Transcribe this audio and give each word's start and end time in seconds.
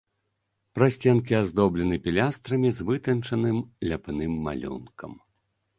Прасценкі 0.77 1.33
аздоблены 1.41 1.99
пілястрамі 2.07 2.69
з 2.79 2.89
вытанчаным 2.89 3.57
ляпным 3.91 4.31
малюнкам. 4.51 5.11